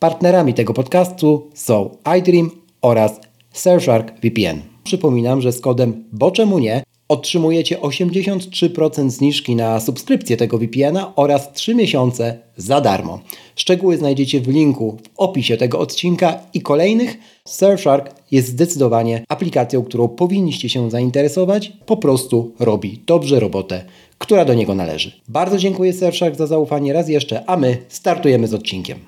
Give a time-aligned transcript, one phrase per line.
[0.00, 2.50] Partnerami tego podcastu są iDream
[2.82, 3.20] oraz
[3.52, 4.62] Surfshark VPN.
[4.84, 11.52] Przypominam, że z kodem Bo czemu nie otrzymujecie 83% zniżki na subskrypcję tego VPN-a oraz
[11.52, 13.20] 3 miesiące za darmo.
[13.56, 17.18] Szczegóły znajdziecie w linku w opisie tego odcinka i kolejnych.
[17.44, 21.72] Surfshark jest zdecydowanie aplikacją, którą powinniście się zainteresować.
[21.86, 23.84] Po prostu robi dobrze robotę,
[24.18, 25.12] która do niego należy.
[25.28, 28.98] Bardzo dziękuję Surfshark za zaufanie raz jeszcze, a my startujemy z odcinkiem.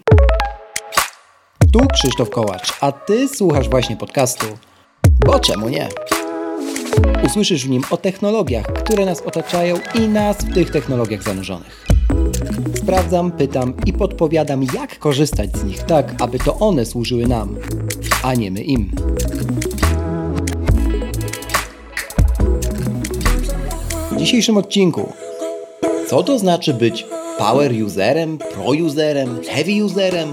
[1.72, 4.46] Tu Krzysztof Kołacz, a Ty słuchasz właśnie podcastu.
[5.26, 5.88] Bo czemu nie?
[7.26, 11.86] Usłyszysz w nim o technologiach, które nas otaczają i nas w tych technologiach zanurzonych.
[12.76, 17.56] Sprawdzam, pytam i podpowiadam, jak korzystać z nich tak, aby to one służyły nam,
[18.22, 18.90] a nie my im.
[24.10, 25.12] W dzisiejszym odcinku
[26.10, 27.06] co to znaczy być
[27.38, 30.30] power userem, pro userem, heavy userem?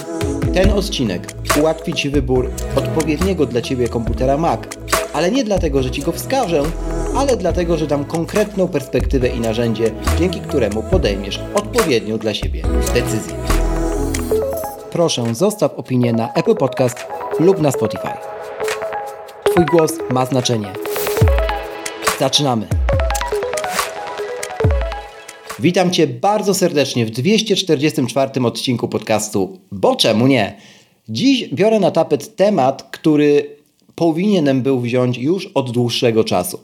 [0.58, 4.60] Ten odcinek ułatwi Ci wybór odpowiedniego dla Ciebie komputera Mac,
[5.14, 6.64] ale nie dlatego, że Ci go wskażę,
[7.16, 13.34] ale dlatego, że dam konkretną perspektywę i narzędzie, dzięki któremu podejmiesz odpowiednią dla siebie decyzję.
[14.92, 17.06] Proszę, zostaw opinię na Apple Podcast
[17.40, 18.14] lub na Spotify.
[19.52, 20.74] Twój głos ma znaczenie.
[22.20, 22.77] Zaczynamy!
[25.60, 30.56] Witam Cię bardzo serdecznie w 244 odcinku podcastu Bo czemu nie?
[31.10, 33.56] Dziś biorę na tapet temat, który
[33.96, 36.60] powinienem był wziąć już od dłuższego czasu.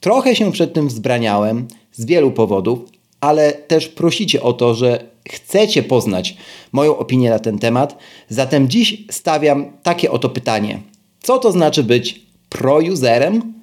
[0.00, 2.78] Trochę się przed tym wzbraniałem z wielu powodów,
[3.20, 6.36] ale też prosicie o to, że chcecie poznać
[6.72, 7.98] moją opinię na ten temat.
[8.28, 10.80] Zatem dziś stawiam takie oto pytanie:
[11.22, 13.58] co to znaczy być pro-userem?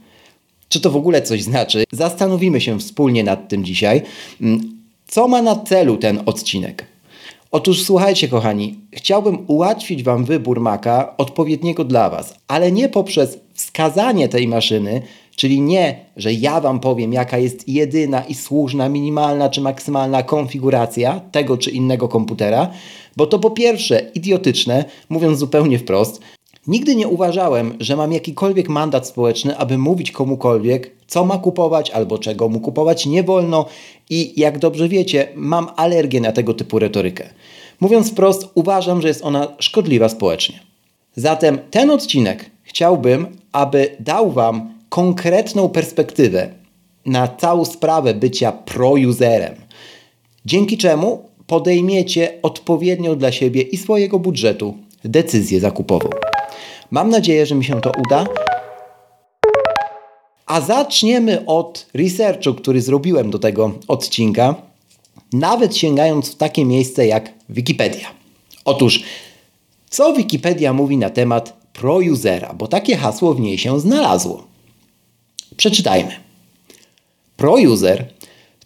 [0.69, 1.83] Czy to w ogóle coś znaczy?
[1.91, 4.01] Zastanowimy się wspólnie nad tym dzisiaj.
[5.07, 6.85] Co ma na celu ten odcinek?
[7.51, 14.29] Otóż słuchajcie, kochani, chciałbym ułatwić Wam wybór Maca odpowiedniego dla Was, ale nie poprzez wskazanie
[14.29, 15.01] tej maszyny,
[15.35, 21.21] czyli nie, że ja Wam powiem, jaka jest jedyna i słuszna, minimalna czy maksymalna konfiguracja
[21.31, 22.71] tego czy innego komputera,
[23.17, 26.21] bo to po pierwsze idiotyczne, mówiąc zupełnie wprost,
[26.67, 32.17] Nigdy nie uważałem, że mam jakikolwiek mandat społeczny, aby mówić komukolwiek, co ma kupować albo
[32.17, 33.65] czego mu kupować nie wolno
[34.09, 37.29] i jak dobrze wiecie, mam alergię na tego typu retorykę.
[37.79, 40.59] Mówiąc wprost, uważam, że jest ona szkodliwa społecznie.
[41.15, 46.49] Zatem ten odcinek chciałbym, aby dał Wam konkretną perspektywę
[47.05, 49.55] na całą sprawę bycia pro-userem,
[50.45, 56.09] dzięki czemu podejmiecie odpowiednią dla siebie i swojego budżetu decyzję zakupową.
[56.91, 58.25] Mam nadzieję, że mi się to uda.
[60.45, 64.55] A zaczniemy od researchu, który zrobiłem do tego odcinka,
[65.33, 68.07] nawet sięgając w takie miejsce jak Wikipedia.
[68.65, 69.03] Otóż,
[69.89, 74.43] co Wikipedia mówi na temat pro-usera, bo takie hasło w niej się znalazło.
[75.57, 76.11] Przeczytajmy.
[77.37, 78.13] Pro-user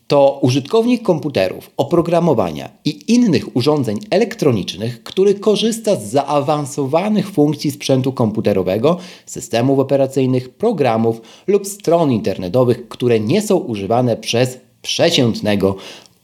[0.09, 8.97] to użytkownik komputerów, oprogramowania i innych urządzeń elektronicznych, który korzysta z zaawansowanych funkcji sprzętu komputerowego,
[9.25, 15.75] systemów operacyjnych, programów lub stron internetowych, które nie są używane przez przeciętnego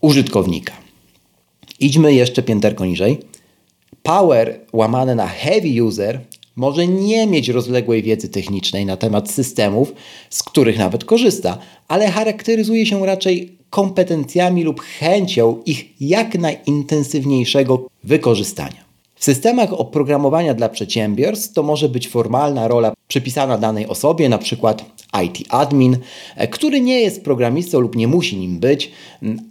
[0.01, 0.73] użytkownika.
[1.79, 3.19] Idźmy jeszcze pięterko niżej.
[4.03, 6.21] Power łamane na heavy user
[6.55, 9.93] może nie mieć rozległej wiedzy technicznej na temat systemów,
[10.29, 11.57] z których nawet korzysta,
[11.87, 18.85] ale charakteryzuje się raczej kompetencjami lub chęcią ich jak najintensywniejszego wykorzystania.
[19.15, 24.85] W systemach oprogramowania dla przedsiębiorstw to może być formalna rola przypisana danej osobie, na przykład
[25.25, 25.97] IT admin,
[26.51, 28.91] który nie jest programistą lub nie musi nim być,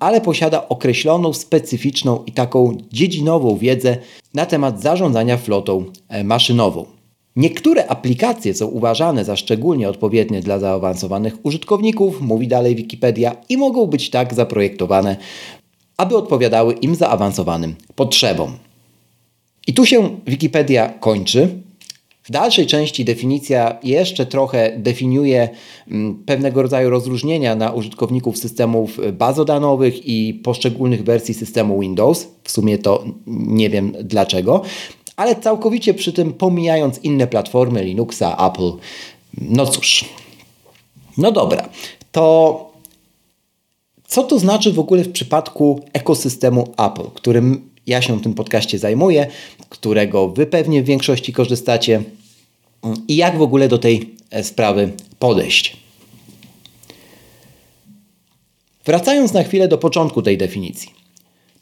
[0.00, 3.96] ale posiada określoną, specyficzną i taką dziedzinową wiedzę
[4.34, 6.86] na temat zarządzania flotą e, maszynową.
[7.36, 13.86] Niektóre aplikacje są uważane za szczególnie odpowiednie dla zaawansowanych użytkowników, mówi dalej Wikipedia, i mogą
[13.86, 15.16] być tak zaprojektowane,
[15.96, 18.58] aby odpowiadały im zaawansowanym potrzebom.
[19.66, 21.48] I tu się Wikipedia kończy.
[22.22, 25.48] W dalszej części definicja jeszcze trochę definiuje
[25.90, 32.28] mm, pewnego rodzaju rozróżnienia na użytkowników systemów bazodanowych i poszczególnych wersji systemu Windows.
[32.44, 34.62] W sumie to nie wiem dlaczego
[35.16, 38.72] ale całkowicie przy tym pomijając inne platformy Linuxa, Apple.
[39.40, 40.04] No cóż.
[41.18, 41.68] No dobra,
[42.12, 42.74] to
[44.06, 48.78] co to znaczy w ogóle w przypadku ekosystemu Apple, którym ja się w tym podcaście
[48.78, 49.26] zajmuję,
[49.68, 52.02] którego wy pewnie w większości korzystacie
[53.08, 55.76] i jak w ogóle do tej e, sprawy podejść.
[58.84, 61.03] Wracając na chwilę do początku tej definicji.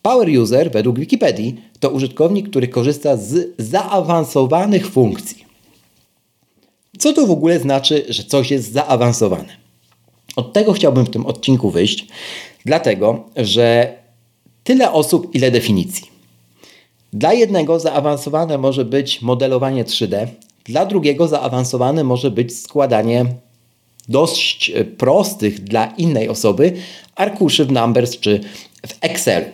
[0.03, 5.45] Power user według Wikipedii to użytkownik, który korzysta z zaawansowanych funkcji.
[6.99, 9.57] Co to w ogóle znaczy, że coś jest zaawansowane?
[10.37, 12.07] Od tego chciałbym w tym odcinku wyjść,
[12.65, 13.97] dlatego że
[14.65, 16.07] tyle osób, ile definicji.
[17.13, 20.27] Dla jednego zaawansowane może być modelowanie 3D,
[20.65, 23.27] dla drugiego zaawansowane może być składanie
[24.09, 26.73] dość prostych dla innej osoby
[27.15, 28.41] arkuszy w Numbers czy
[28.87, 29.47] w Excelu.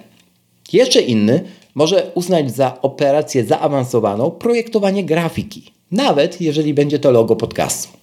[0.73, 1.44] Jeszcze inny
[1.75, 7.99] może uznać za operację zaawansowaną projektowanie grafiki, nawet jeżeli będzie to logo podcastu.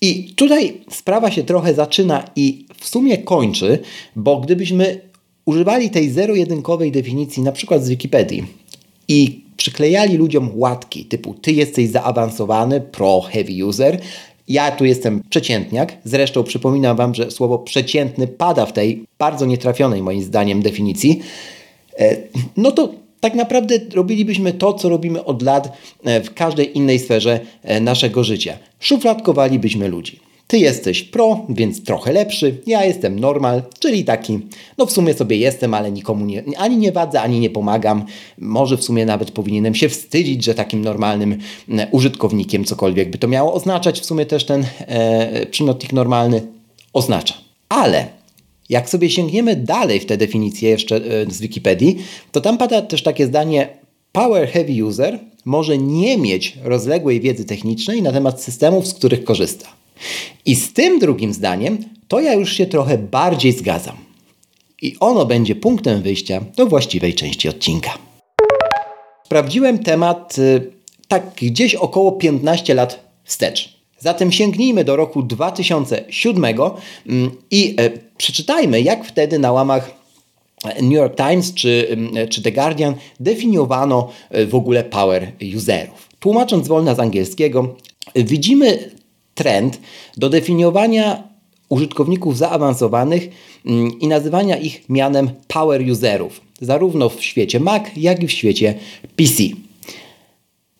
[0.00, 3.78] I tutaj sprawa się trochę zaczyna i w sumie kończy,
[4.16, 5.00] bo gdybyśmy
[5.44, 8.44] używali tej zero-jedynkowej definicji, na przykład z Wikipedii,
[9.08, 14.00] i przyklejali ludziom łatki typu ty jesteś zaawansowany, pro heavy user,
[14.48, 15.96] ja tu jestem przeciętniak.
[16.04, 21.20] Zresztą przypominam Wam, że słowo przeciętny pada w tej bardzo nietrafionej moim zdaniem definicji.
[21.98, 22.16] E,
[22.56, 27.40] no to tak naprawdę robilibyśmy to, co robimy od lat e, w każdej innej sferze
[27.62, 28.58] e, naszego życia.
[28.80, 30.20] Szufladkowalibyśmy ludzi.
[30.46, 32.58] Ty jesteś pro, więc trochę lepszy.
[32.66, 34.38] Ja jestem normal, czyli taki,
[34.78, 38.04] no w sumie sobie jestem, ale nikomu nie, ani nie wadzę, ani nie pomagam.
[38.38, 41.38] Może w sumie nawet powinienem się wstydzić, że takim normalnym
[41.90, 44.00] użytkownikiem cokolwiek by to miało oznaczać.
[44.00, 46.42] W sumie też ten e, przymiotnik normalny
[46.92, 47.34] oznacza.
[47.68, 48.19] Ale
[48.70, 51.96] jak sobie sięgniemy dalej w te definicje jeszcze e, z Wikipedii,
[52.32, 53.68] to tam pada też takie zdanie
[54.12, 59.66] Power Heavy User może nie mieć rozległej wiedzy technicznej na temat systemów, z których korzysta.
[60.46, 61.78] I z tym drugim zdaniem
[62.08, 63.96] to ja już się trochę bardziej zgadzam.
[64.82, 67.98] I ono będzie punktem wyjścia do właściwej części odcinka.
[69.26, 70.72] Sprawdziłem temat y,
[71.08, 73.79] tak gdzieś około 15 lat wstecz.
[74.00, 79.90] Zatem sięgnijmy do roku 2007 mm, i e, przeczytajmy, jak wtedy na łamach
[80.64, 86.08] New York Times czy, mm, czy The Guardian definiowano e, w ogóle power userów.
[86.20, 87.76] Tłumacząc wolna z angielskiego,
[88.14, 88.90] widzimy
[89.34, 89.80] trend
[90.16, 91.22] do definiowania
[91.68, 93.28] użytkowników zaawansowanych
[93.66, 98.74] mm, i nazywania ich mianem power userów, zarówno w świecie Mac, jak i w świecie
[99.16, 99.42] PC.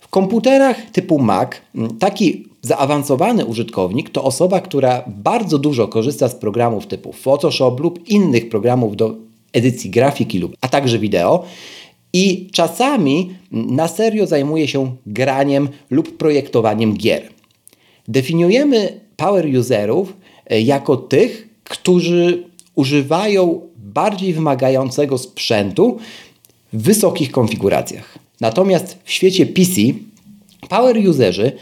[0.00, 1.50] W komputerach typu Mac
[1.98, 8.48] taki Zaawansowany użytkownik to osoba, która bardzo dużo korzysta z programów typu Photoshop lub innych
[8.48, 9.14] programów do
[9.52, 11.44] edycji grafiki lub a także wideo
[12.12, 17.28] i czasami na serio zajmuje się graniem lub projektowaniem gier.
[18.08, 20.16] Definiujemy power userów
[20.46, 25.98] e, jako tych, którzy używają bardziej wymagającego sprzętu
[26.72, 28.18] w wysokich konfiguracjach.
[28.40, 29.80] Natomiast w świecie PC
[30.68, 31.52] power userzy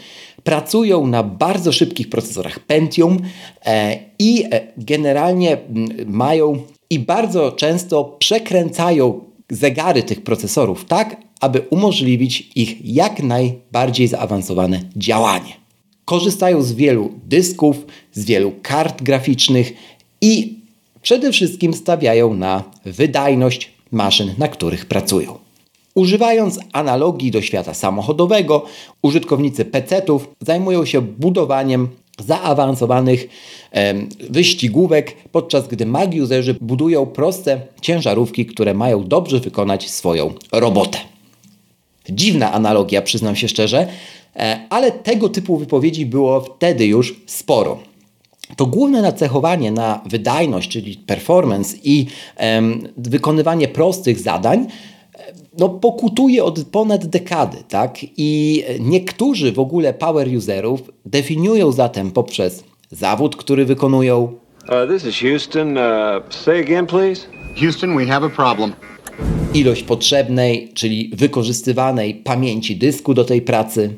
[0.49, 3.17] pracują na bardzo szybkich procesorach Pentium
[3.65, 5.57] e, i e, generalnie
[6.05, 14.79] mają i bardzo często przekręcają zegary tych procesorów tak, aby umożliwić ich jak najbardziej zaawansowane
[14.95, 15.53] działanie.
[16.05, 19.73] Korzystają z wielu dysków, z wielu kart graficznych
[20.21, 20.59] i
[21.01, 25.48] przede wszystkim stawiają na wydajność maszyn, na których pracują.
[25.99, 28.65] Używając analogii do świata samochodowego,
[29.01, 31.87] użytkownicy PC-ów zajmują się budowaniem
[32.19, 33.29] zaawansowanych
[33.71, 33.93] e,
[34.29, 40.97] wyścigówek, podczas gdy mag-userzy budują proste ciężarówki, które mają dobrze wykonać swoją robotę.
[42.09, 43.87] Dziwna analogia, przyznam się szczerze,
[44.35, 47.79] e, ale tego typu wypowiedzi było wtedy już sporo.
[48.55, 52.05] To główne nacechowanie na wydajność, czyli performance i
[52.37, 52.61] e,
[52.97, 54.67] wykonywanie prostych zadań
[55.59, 57.97] no, pokutuje od ponad dekady, tak?
[58.17, 64.23] I niektórzy w ogóle power userów definiują zatem poprzez zawód, który wykonują.
[64.23, 65.77] Uh, this is Houston.
[65.77, 67.27] Uh, say again, please.
[67.61, 68.73] Houston, we have a problem.
[69.53, 73.95] Ilość potrzebnej, czyli wykorzystywanej pamięci dysku do tej pracy.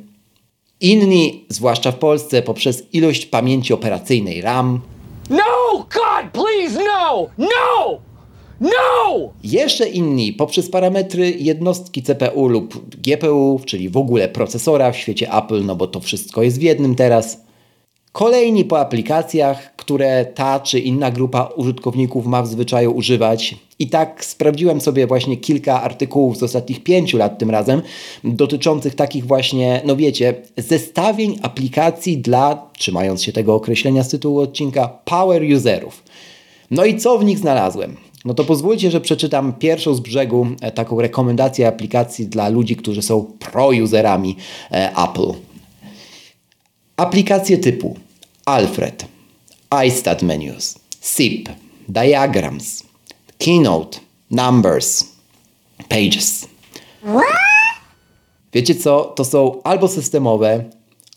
[0.81, 4.81] Inni, zwłaszcza w Polsce, poprzez ilość pamięci operacyjnej RAM.
[5.29, 7.27] No, God, please, no!
[7.37, 8.10] No!
[8.61, 9.33] No!
[9.43, 15.65] Jeszcze inni poprzez parametry jednostki CPU lub GPU, czyli w ogóle procesora w świecie Apple,
[15.65, 17.41] no bo to wszystko jest w jednym teraz.
[18.11, 23.55] Kolejni po aplikacjach, które ta czy inna grupa użytkowników ma w zwyczaju używać.
[23.79, 27.81] I tak sprawdziłem sobie właśnie kilka artykułów z ostatnich pięciu lat tym razem,
[28.23, 34.87] dotyczących takich właśnie, no wiecie, zestawień aplikacji dla, trzymając się tego określenia z tytułu odcinka,
[34.87, 36.03] power userów.
[36.71, 38.10] No i co w nich znalazłem?
[38.25, 43.01] No to pozwólcie, że przeczytam pierwszą z brzegu e, taką rekomendację aplikacji dla ludzi, którzy
[43.01, 44.35] są pro-userami
[44.71, 45.33] e, Apple.
[46.97, 47.97] Aplikacje typu
[48.45, 49.05] Alfred,
[49.87, 51.49] iStat Menus, SIP,
[51.89, 52.83] Diagrams,
[53.37, 53.99] Keynote,
[54.31, 55.05] Numbers,
[55.89, 56.47] Pages.
[58.53, 59.03] Wiecie co?
[59.03, 60.63] To są albo systemowe,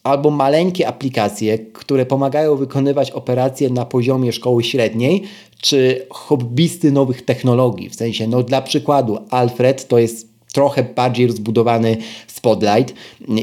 [0.02, 5.22] albo maleńkie aplikacje, które pomagają wykonywać operacje na poziomie szkoły średniej,
[5.64, 7.88] czy hobbysty nowych technologii.
[7.88, 12.94] W sensie, no dla przykładu, Alfred to jest trochę bardziej rozbudowany Spotlight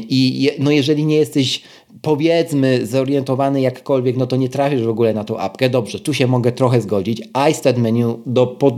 [0.08, 1.62] i no jeżeli nie jesteś
[2.02, 5.70] powiedzmy zorientowany jakkolwiek, no to nie trafisz w ogóle na tą apkę.
[5.70, 7.22] Dobrze, tu się mogę trochę zgodzić.
[7.50, 8.74] iStat menu do pod,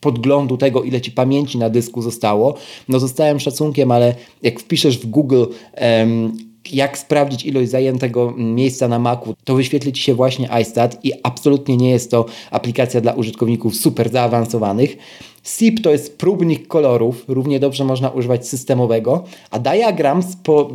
[0.00, 2.54] podglądu tego, ile ci pamięci na dysku zostało,
[2.88, 5.44] no zostałem szacunkiem, ale jak wpiszesz w Google
[5.80, 11.12] um, jak sprawdzić ilość zajętego miejsca na Macu, to wyświetli Ci się właśnie iStat i
[11.22, 14.96] absolutnie nie jest to aplikacja dla użytkowników super zaawansowanych.
[15.44, 20.70] SIP to jest próbnik kolorów, równie dobrze można używać systemowego, a Diagrams po,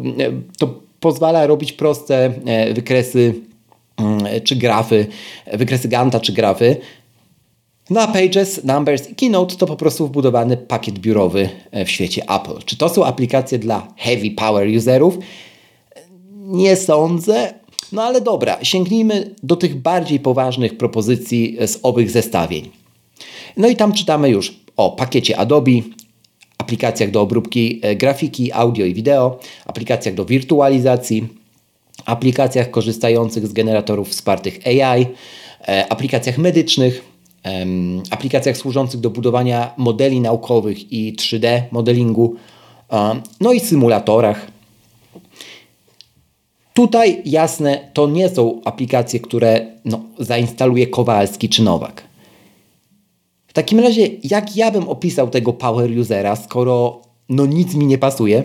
[0.58, 3.34] to pozwala robić proste e, wykresy
[3.98, 5.06] mm, czy grafy,
[5.54, 6.78] wykresy Ganta czy grafy.
[7.90, 12.64] Na Pages, Numbers i Keynote to po prostu wbudowany pakiet biurowy e, w świecie Apple.
[12.66, 15.18] Czy to są aplikacje dla heavy power userów?
[16.54, 17.54] Nie sądzę.
[17.92, 22.70] No ale dobra, sięgnijmy do tych bardziej poważnych propozycji z owych zestawień.
[23.58, 25.72] No i tam czytamy już o pakiecie Adobe,
[26.58, 31.28] aplikacjach do obróbki e, grafiki, audio i wideo, aplikacjach do wirtualizacji,
[32.06, 35.06] aplikacjach korzystających z generatorów wspartych AI,
[35.68, 37.14] e, aplikacjach medycznych,
[38.10, 42.36] aplikacjach służących do budowania modeli naukowych i 3D modelingu,
[43.42, 44.53] no i symulatorach.
[46.74, 52.04] Tutaj jasne, to nie są aplikacje, które no, zainstaluje Kowalski czy Nowak.
[53.48, 57.98] W takim razie, jak ja bym opisał tego power usera, skoro no nic mi nie
[57.98, 58.44] pasuje?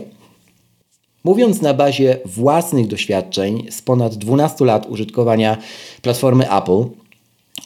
[1.25, 5.57] Mówiąc na bazie własnych doświadczeń z ponad 12 lat użytkowania
[6.03, 6.85] platformy Apple,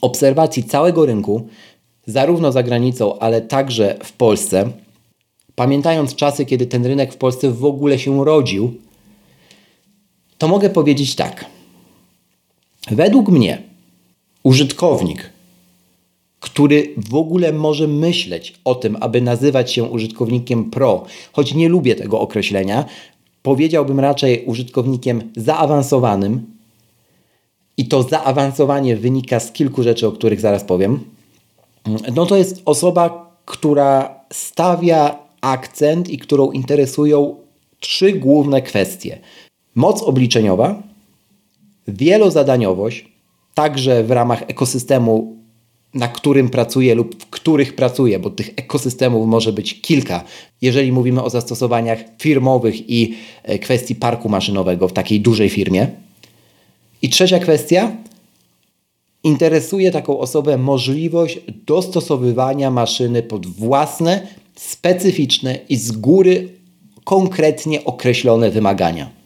[0.01, 1.49] obserwacji całego rynku,
[2.07, 4.71] zarówno za granicą, ale także w Polsce,
[5.55, 8.75] pamiętając czasy, kiedy ten rynek w Polsce w ogóle się rodził,
[10.43, 11.45] to mogę powiedzieć tak.
[12.91, 13.63] Według mnie
[14.43, 15.31] użytkownik,
[16.41, 21.95] który w ogóle może myśleć o tym, aby nazywać się użytkownikiem pro, choć nie lubię
[21.95, 22.85] tego określenia,
[23.43, 26.47] powiedziałbym raczej użytkownikiem zaawansowanym.
[27.77, 31.05] I to zaawansowanie wynika z kilku rzeczy, o których zaraz powiem.
[32.15, 37.37] No to jest osoba, która stawia akcent i którą interesują
[37.81, 39.19] trzy główne kwestie:
[39.75, 40.83] moc obliczeniowa,
[41.89, 43.09] wielozadaniowość,
[43.55, 45.43] także w ramach ekosystemu
[45.95, 50.25] na którym pracuje lub w których pracuje, bo tych ekosystemów może być kilka,
[50.63, 55.89] jeżeli mówimy o zastosowaniach firmowych i e, kwestii parku maszynowego w takiej dużej firmie.
[57.03, 57.97] I trzecia kwestia.
[59.25, 64.27] Interesuje taką osobę możliwość dostosowywania maszyny pod własne,
[64.57, 66.49] specyficzne i z góry
[67.05, 69.22] konkretnie określone wymagania.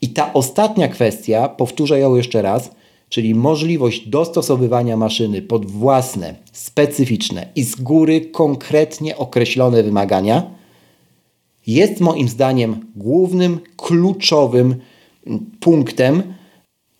[0.00, 2.70] I ta ostatnia kwestia, powtórzę ją jeszcze raz,
[3.08, 10.50] czyli możliwość dostosowywania maszyny pod własne, specyficzne i z góry konkretnie określone wymagania,
[11.66, 14.76] jest moim zdaniem głównym, kluczowym
[15.60, 16.34] punktem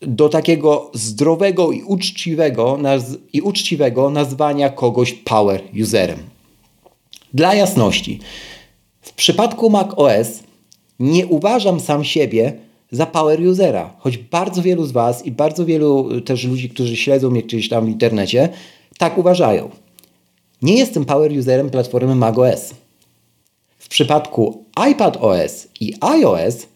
[0.00, 2.78] do takiego zdrowego i uczciwego,
[3.33, 6.19] i uczciwego nazwania kogoś power userem.
[7.35, 8.21] Dla jasności,
[9.00, 10.43] w przypadku macOS
[10.99, 13.95] nie uważam sam siebie za power usera.
[13.99, 17.68] Choć bardzo wielu z Was i bardzo wielu y, też ludzi, którzy śledzą mnie gdzieś
[17.68, 18.49] tam w internecie,
[18.99, 19.71] tak uważają.
[20.62, 22.75] Nie jestem power userem platformy macOS.
[23.78, 26.66] W przypadku iPadOS i iOS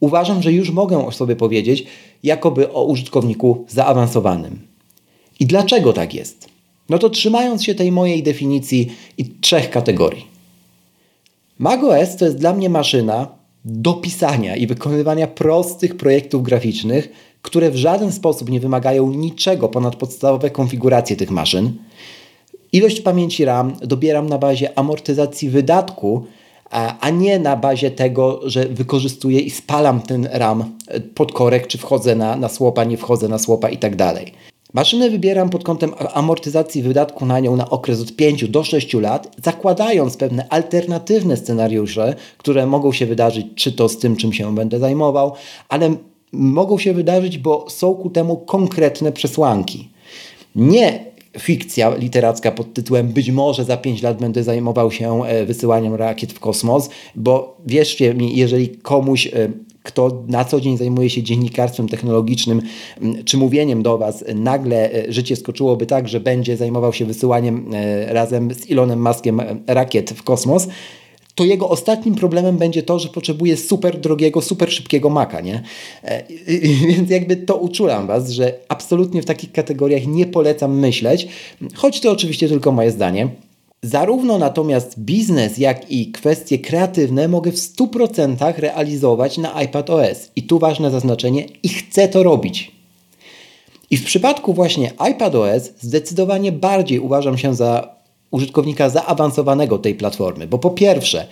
[0.00, 1.86] uważam, że już mogę o sobie powiedzieć
[2.22, 4.58] jakoby o użytkowniku zaawansowanym.
[5.40, 6.48] I dlaczego tak jest?
[6.88, 10.26] No to trzymając się tej mojej definicji i trzech kategorii.
[11.58, 13.37] macOS to jest dla mnie maszyna,
[13.70, 17.08] do pisania i wykonywania prostych projektów graficznych,
[17.42, 21.72] które w żaden sposób nie wymagają niczego ponad podstawowe konfiguracje tych maszyn.
[22.72, 26.26] Ilość pamięci RAM dobieram na bazie amortyzacji wydatku,
[27.00, 30.76] a nie na bazie tego, że wykorzystuję i spalam ten RAM
[31.14, 34.32] pod korek, czy wchodzę na, na słopa, nie wchodzę na słopa i tak dalej.
[34.74, 39.36] Maszynę wybieram pod kątem amortyzacji wydatku na nią na okres od 5 do 6 lat,
[39.44, 44.78] zakładając pewne alternatywne scenariusze, które mogą się wydarzyć, czy to z tym, czym się będę
[44.78, 45.32] zajmował,
[45.68, 45.94] ale
[46.32, 49.88] mogą się wydarzyć, bo są ku temu konkretne przesłanki.
[50.56, 51.04] Nie
[51.38, 56.32] fikcja literacka pod tytułem Być może za 5 lat będę zajmował się e, wysyłaniem rakiet
[56.32, 59.30] w kosmos, bo wierzcie mi, jeżeli komuś e,
[59.88, 62.62] kto na co dzień zajmuje się dziennikarstwem technologicznym
[63.24, 68.12] czy mówieniem do Was, nagle e, życie skoczyłoby tak, że będzie zajmował się wysyłaniem e,
[68.12, 70.68] razem z Elonem Muskiem rakiet w kosmos,
[71.34, 75.62] to jego ostatnim problemem będzie to, że potrzebuje super drogiego, super szybkiego maka, nie?
[76.88, 81.28] Więc jakby to uczulam Was, że absolutnie w takich kategoriach nie polecam myśleć,
[81.74, 83.28] choć to oczywiście tylko moje zdanie.
[83.82, 90.30] Zarówno natomiast biznes, jak i kwestie kreatywne mogę w 100% realizować na iPadOS.
[90.36, 92.72] I tu ważne zaznaczenie, i chcę to robić.
[93.90, 97.98] I w przypadku właśnie iPadOS zdecydowanie bardziej uważam się za
[98.30, 101.26] użytkownika zaawansowanego tej platformy, bo po pierwsze,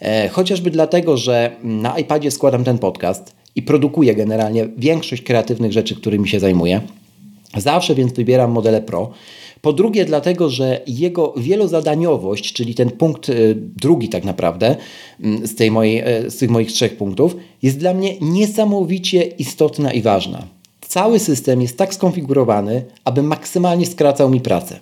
[0.00, 5.96] e, chociażby dlatego, że na iPadzie składam ten podcast i produkuję generalnie większość kreatywnych rzeczy,
[5.96, 6.80] którymi się zajmuję,
[7.56, 9.10] zawsze więc wybieram modele Pro.
[9.62, 14.76] Po drugie, dlatego, że jego wielozadaniowość, czyli ten punkt y, drugi tak naprawdę
[15.20, 19.92] mm, z, tej mojej, y, z tych moich trzech punktów, jest dla mnie niesamowicie istotna
[19.92, 20.46] i ważna.
[20.80, 24.78] Cały system jest tak skonfigurowany, aby maksymalnie skracał mi pracę.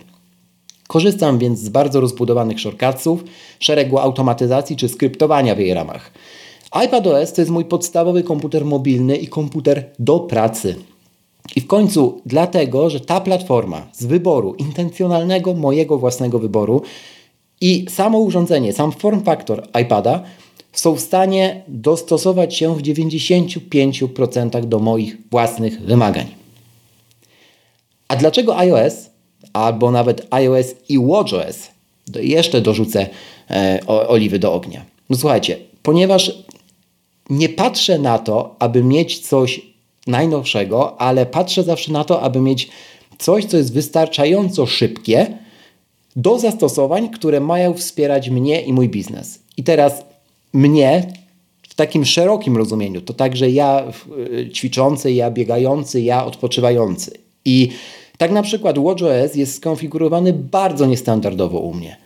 [0.89, 3.25] Korzystam więc z bardzo rozbudowanych shortcutsów,
[3.59, 6.13] szeregu automatyzacji czy skryptowania w jej ramach.
[6.85, 10.75] iPadOS to jest mój podstawowy komputer mobilny i komputer do pracy.
[11.57, 16.83] I w końcu dlatego, że ta platforma z wyboru, intencjonalnego mojego własnego wyboru
[17.61, 20.23] i samo urządzenie, sam form factor iPada
[20.73, 26.27] są w stanie dostosować się w 95% do moich własnych wymagań.
[28.09, 29.11] A dlaczego iOS,
[29.53, 31.71] albo nawet iOS i WatchOS?
[32.15, 33.07] Jeszcze dorzucę
[33.51, 34.85] e, oliwy do ognia.
[35.11, 36.33] No słuchajcie, ponieważ
[37.31, 39.70] nie patrzę na to, aby mieć coś
[40.07, 42.69] najnowszego, ale patrzę zawsze na to, aby mieć
[43.19, 45.39] coś, co jest wystarczająco szybkie
[46.17, 49.43] do zastosowań, które mają wspierać mnie i mój biznes.
[49.57, 50.05] I teraz
[50.53, 51.13] mnie
[51.63, 53.85] w takim szerokim rozumieniu, to także ja
[54.19, 57.11] y, ćwiczący, ja biegający, ja odpoczywający.
[57.45, 57.69] I
[58.19, 61.97] tak na przykład WatchOS jest skonfigurowany bardzo niestandardowo u mnie.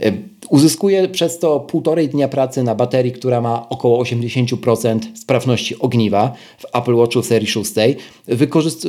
[0.00, 0.12] E,
[0.48, 6.76] uzyskuję przez to półtorej dnia pracy na baterii, która ma około 80% sprawności ogniwa w
[6.76, 7.72] Apple Watchu serii 6,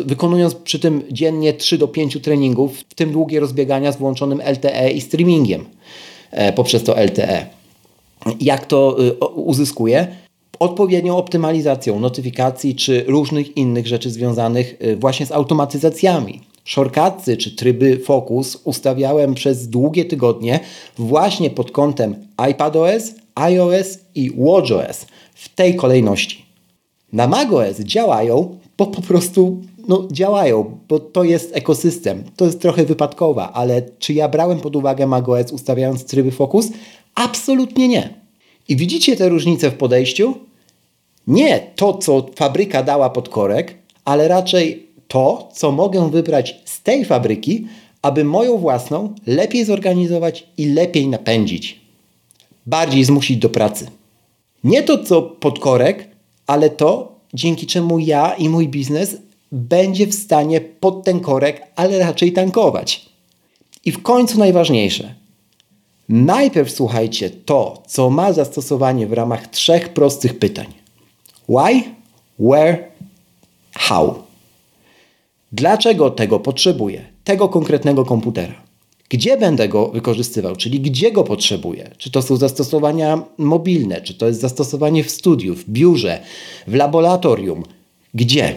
[0.06, 4.92] wykonując przy tym dziennie 3 do 5 treningów, w tym długie rozbiegania z włączonym LTE
[4.92, 5.66] i streamingiem
[6.32, 7.46] e, poprzez to LTE.
[8.42, 10.08] Jak to e, uzyskuję?
[10.60, 18.62] Odpowiednią optymalizacją notyfikacji czy różnych innych rzeczy związanych właśnie z automatyzacjami Shortcutsy czy tryby Focus
[18.64, 20.60] ustawiałem przez długie tygodnie
[20.98, 22.16] właśnie pod kątem
[22.52, 26.46] iPadOS, iOS i WatchOS w tej kolejności.
[27.14, 32.24] Na macOS działają, bo po prostu no, działają, bo to jest ekosystem.
[32.36, 36.70] To jest trochę wypadkowa, ale czy ja brałem pod uwagę macOS ustawiając tryby Focus?
[37.16, 38.14] Absolutnie nie.
[38.70, 40.34] I widzicie te różnice w podejściu?
[41.28, 47.06] Nie to, co fabryka dała pod korek, ale raczej to, co mogę wybrać z tej
[47.06, 47.68] fabryki,
[48.02, 51.80] aby moją własną lepiej zorganizować i lepiej napędzić.
[52.66, 53.88] Bardziej zmusić do pracy.
[54.64, 56.08] Nie to, co pod korek,
[56.48, 59.18] ale to, dzięki czemu ja i mój biznes
[59.52, 63.06] będzie w stanie pod ten korek, ale raczej tankować.
[63.86, 65.16] I w końcu najważniejsze.
[66.10, 70.68] Najpierw słuchajcie to, co ma zastosowanie w ramach trzech prostych pytań:
[71.50, 71.84] why,
[72.40, 72.78] where,
[73.74, 74.33] how.
[75.54, 77.06] Dlaczego tego potrzebuję?
[77.24, 78.54] Tego konkretnego komputera.
[79.10, 81.92] Gdzie będę go wykorzystywał, czyli gdzie go potrzebuję?
[81.98, 86.20] Czy to są zastosowania mobilne, czy to jest zastosowanie w studiu, w biurze,
[86.68, 87.64] w laboratorium?
[88.14, 88.56] Gdzie?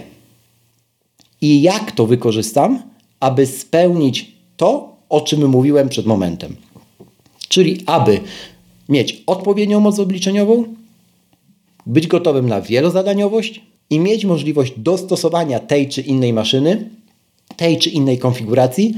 [1.41, 2.83] I jak to wykorzystam,
[3.21, 6.57] aby spełnić to, o czym mówiłem przed momentem.
[7.49, 8.21] Czyli aby
[8.89, 10.65] mieć odpowiednią moc obliczeniową,
[11.87, 16.91] być gotowym na wielozadaniowość, i mieć możliwość dostosowania tej czy innej maszyny,
[17.57, 18.95] tej czy innej konfiguracji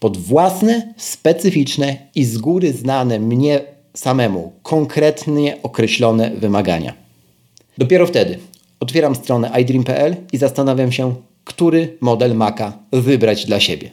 [0.00, 3.60] pod własne, specyficzne i z góry znane mnie
[3.94, 6.94] samemu, konkretnie określone wymagania.
[7.78, 8.38] Dopiero wtedy
[8.80, 13.90] otwieram stronę iDream.pl i zastanawiam się, który model Maca wybrać dla siebie.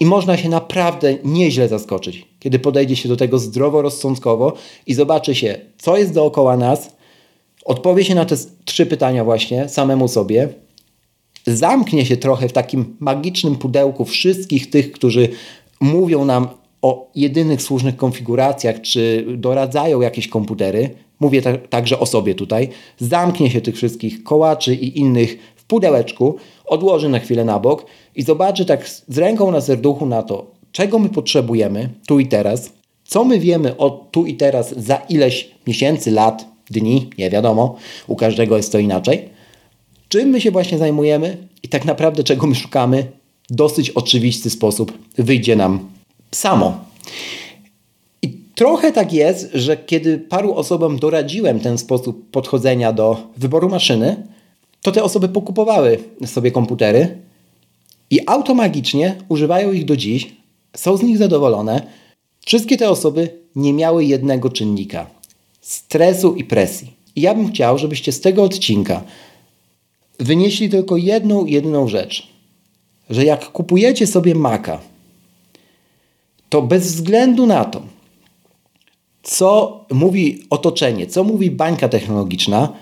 [0.00, 4.52] I można się naprawdę nieźle zaskoczyć, kiedy podejdzie się do tego zdroworozsądkowo
[4.86, 6.93] i zobaczy się, co jest dookoła nas,
[7.64, 10.48] odpowie się na te trzy pytania właśnie samemu sobie,
[11.46, 15.28] zamknie się trochę w takim magicznym pudełku wszystkich tych, którzy
[15.80, 16.48] mówią nam
[16.82, 23.50] o jedynych słusznych konfiguracjach, czy doradzają jakieś komputery, mówię ta, także o sobie tutaj, zamknie
[23.50, 28.64] się tych wszystkich kołaczy i innych w pudełeczku, odłoży na chwilę na bok i zobaczy
[28.64, 32.72] tak z ręką na serduchu na to, czego my potrzebujemy tu i teraz,
[33.04, 38.16] co my wiemy o tu i teraz za ileś miesięcy, lat, dni, nie wiadomo, u
[38.16, 39.28] każdego jest to inaczej.
[40.08, 43.06] Czym my się właśnie zajmujemy i tak naprawdę czego my szukamy,
[43.50, 45.88] dosyć oczywisty sposób wyjdzie nam
[46.30, 46.84] samo.
[48.22, 54.26] I trochę tak jest, że kiedy paru osobom doradziłem ten sposób podchodzenia do wyboru maszyny,
[54.82, 57.18] to te osoby pokupowały sobie komputery
[58.10, 60.36] i automagicznie używają ich do dziś,
[60.76, 61.86] są z nich zadowolone.
[62.46, 65.06] Wszystkie te osoby nie miały jednego czynnika
[65.64, 66.96] stresu i presji.
[67.16, 69.02] I ja bym chciał, żebyście z tego odcinka
[70.18, 72.28] wynieśli tylko jedną, jedyną rzecz.
[73.10, 74.80] Że jak kupujecie sobie Maca,
[76.48, 77.82] to bez względu na to,
[79.22, 82.72] co mówi otoczenie, co mówi bańka technologiczna,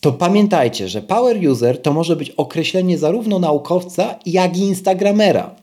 [0.00, 5.54] to pamiętajcie, że power user to może być określenie zarówno naukowca, jak i instagramera.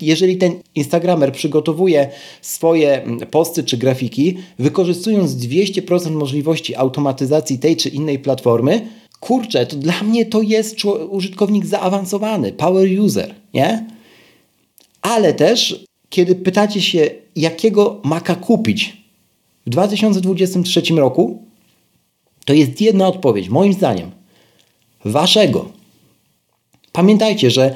[0.00, 2.10] Jeżeli ten instagramer przygotowuje
[2.42, 8.88] swoje mm, posty czy grafiki, wykorzystując 200% możliwości automatyzacji tej czy innej platformy,
[9.20, 13.86] kurczę, to dla mnie to jest użytkownik zaawansowany, power user, nie?
[15.02, 18.96] Ale też, kiedy pytacie się, jakiego Maca kupić
[19.66, 21.42] w 2023 roku,
[22.44, 24.10] to jest jedna odpowiedź, moim zdaniem.
[25.04, 25.68] Waszego.
[26.92, 27.74] Pamiętajcie, że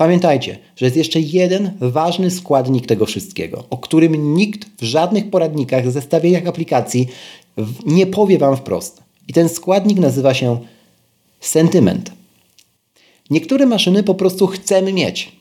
[0.00, 5.90] Pamiętajcie, że jest jeszcze jeden ważny składnik tego wszystkiego, o którym nikt w żadnych poradnikach,
[5.90, 7.08] zestawieniach aplikacji
[7.86, 9.02] nie powie Wam wprost.
[9.28, 10.58] I ten składnik nazywa się
[11.40, 12.12] sentyment.
[13.30, 15.32] Niektóre maszyny po prostu chcemy mieć.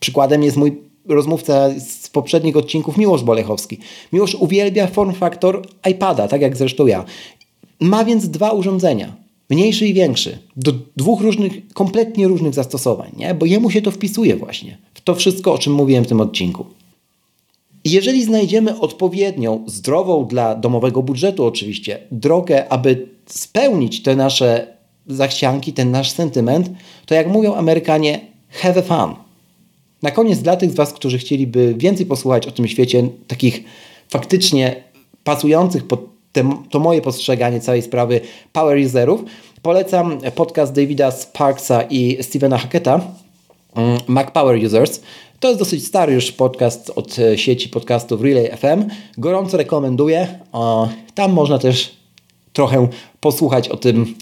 [0.00, 0.78] Przykładem jest mój
[1.08, 3.78] rozmówca z poprzednich odcinków, Miłosz Bolechowski.
[4.12, 7.04] Miłosz uwielbia form factor iPada, tak jak zresztą ja.
[7.80, 9.16] Ma więc dwa urządzenia,
[9.50, 13.34] mniejszy i większy, do dwóch różnych, kompletnie różnych zastosowań, nie?
[13.34, 16.66] bo jemu się to wpisuje właśnie w to wszystko, o czym mówiłem w tym odcinku.
[17.84, 25.90] Jeżeli znajdziemy odpowiednią, zdrową dla domowego budżetu oczywiście, drogę, aby spełnić te nasze zachcianki, ten
[25.90, 26.70] nasz sentyment,
[27.06, 29.14] to jak mówią Amerykanie, have a fun.
[30.02, 33.64] Na koniec dla tych z Was, którzy chcieliby więcej posłuchać o tym świecie, takich
[34.08, 34.84] faktycznie
[35.24, 38.20] pasujących pod te, to moje postrzeganie całej sprawy
[38.52, 39.20] power userów.
[39.62, 43.00] Polecam podcast Davida Sparksa i Stevena Hacketa,
[43.74, 45.00] mm, Mac Power Users.
[45.40, 48.84] To jest dosyć stary już podcast od e, sieci podcastów Relay FM.
[49.18, 50.38] Gorąco rekomenduję.
[51.14, 51.96] Tam można też
[52.52, 52.88] trochę
[53.20, 54.14] posłuchać o tym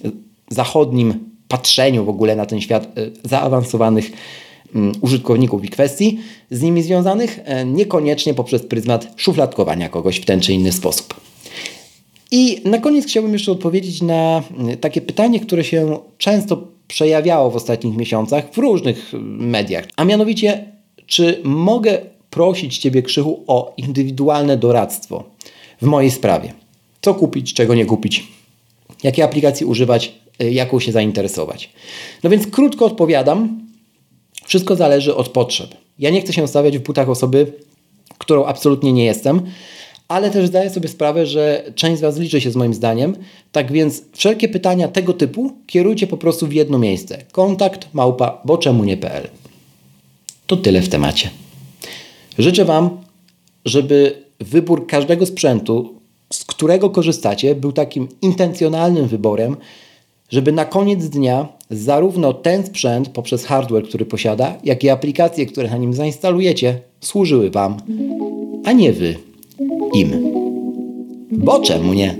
[0.50, 2.88] zachodnim patrzeniu w ogóle na ten świat e,
[3.24, 4.12] zaawansowanych
[4.74, 6.18] mm, użytkowników i kwestii
[6.50, 11.14] z nimi związanych, e, niekoniecznie poprzez pryzmat szufladkowania kogoś w ten czy inny sposób.
[12.30, 17.56] I na koniec chciałbym jeszcze odpowiedzieć na mm, takie pytanie, które się często przejawiało w
[17.56, 19.84] ostatnich miesiącach w różnych mm, mediach.
[19.96, 20.72] A mianowicie,
[21.06, 21.98] czy mogę
[22.30, 25.24] prosić Ciebie, Krzychu, o indywidualne doradztwo
[25.82, 26.52] w mojej sprawie?
[27.02, 28.24] Co kupić, czego nie kupić?
[29.02, 30.12] Jakie aplikacje używać,
[30.42, 31.70] y, jaką się zainteresować?
[32.22, 33.66] No więc krótko odpowiadam.
[34.44, 35.74] Wszystko zależy od potrzeb.
[35.98, 37.52] Ja nie chcę się stawiać w butach osoby,
[38.18, 39.42] którą absolutnie nie jestem
[40.08, 43.16] ale też zdaję sobie sprawę, że część z Was liczy się z moim zdaniem.
[43.52, 47.24] Tak więc wszelkie pytania tego typu kierujcie po prostu w jedno miejsce.
[47.32, 49.28] Kontakt małpa boczemunie.pl
[50.46, 51.30] To tyle w temacie.
[52.38, 52.90] Życzę Wam,
[53.64, 55.94] żeby wybór każdego sprzętu,
[56.32, 59.56] z którego korzystacie, był takim intencjonalnym wyborem,
[60.28, 65.70] żeby na koniec dnia zarówno ten sprzęt poprzez hardware, który posiada, jak i aplikacje, które
[65.70, 67.76] na nim zainstalujecie, służyły Wam,
[68.64, 69.16] a nie Wy
[69.94, 70.32] im.
[71.32, 72.16] Bo czemu nie?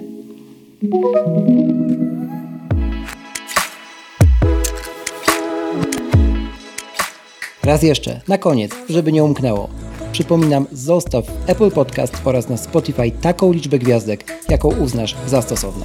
[7.64, 9.68] Raz jeszcze, na koniec, żeby nie umknęło.
[10.12, 15.84] Przypominam, zostaw Apple Podcast oraz na Spotify taką liczbę gwiazdek, jaką uznasz za stosowne.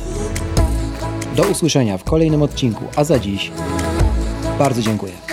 [1.36, 3.52] Do usłyszenia w kolejnym odcinku, a za dziś
[4.60, 5.31] bardzo dziękuję.